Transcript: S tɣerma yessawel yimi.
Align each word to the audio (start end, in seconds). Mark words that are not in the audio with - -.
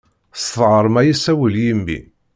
S 0.41 0.45
tɣerma 0.53 1.01
yessawel 1.03 1.55
yimi. 1.63 1.99